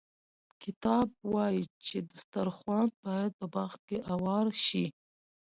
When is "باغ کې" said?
3.53-3.97